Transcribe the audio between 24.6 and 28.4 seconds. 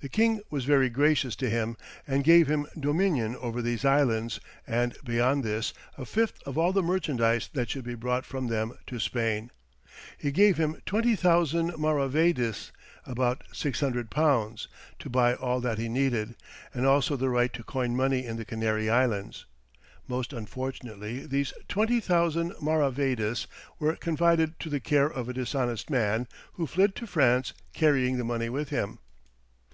to the care of a dishonest man, who fled to France, carrying the